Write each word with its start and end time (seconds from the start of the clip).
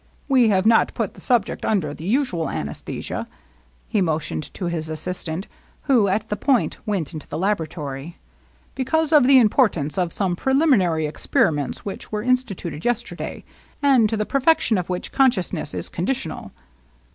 "We 0.37 0.49
have 0.49 0.65
not 0.65 0.95
put 0.95 1.13
the 1.13 1.21
subject 1.21 1.63
under 1.63 1.93
the 1.93 2.05
usual 2.05 2.47
anaesthesia/'— 2.49 3.27
he 3.87 4.01
motioned 4.01 4.51
to 4.55 4.65
his 4.65 4.89
assistant, 4.89 5.45
who 5.83 6.07
at 6.07 6.27
this 6.27 6.39
point 6.39 6.79
went 6.87 7.13
into 7.13 7.27
the 7.27 7.37
laboratory, 7.37 8.17
—^* 8.69 8.69
because 8.73 9.11
of 9.13 9.27
the 9.27 9.37
importance 9.37 9.99
of 9.99 10.11
some 10.11 10.35
preliminary 10.35 11.05
experiments 11.05 11.85
which 11.85 12.11
were 12.11 12.23
instituted 12.23 12.83
yesterday, 12.83 13.43
and 13.83 14.09
to 14.09 14.17
the 14.17 14.25
perfection 14.25 14.79
of 14.79 14.89
which 14.89 15.11
consciousness 15.11 15.71
is 15.75 15.87
conditional. 15.87 16.51